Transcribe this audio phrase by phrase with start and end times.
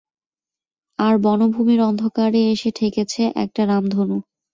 [0.99, 4.17] আর বনভূমির অন্ধকারে এসে ঠেকেছে একটা রামধনু।